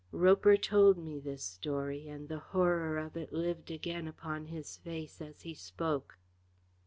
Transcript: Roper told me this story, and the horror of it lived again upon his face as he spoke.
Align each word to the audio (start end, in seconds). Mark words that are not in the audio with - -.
Roper 0.11 0.57
told 0.57 0.97
me 0.97 1.19
this 1.19 1.43
story, 1.43 2.07
and 2.09 2.27
the 2.27 2.39
horror 2.39 2.97
of 2.97 3.15
it 3.15 3.31
lived 3.31 3.69
again 3.69 4.07
upon 4.07 4.47
his 4.47 4.77
face 4.77 5.21
as 5.21 5.41
he 5.43 5.53
spoke. 5.53 6.17